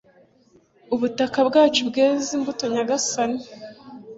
ubutaka 0.93 1.37
bwacu 1.47 1.79
bweze 1.89 2.29
imbuto, 2.37 2.63
nyagasani 2.73 3.39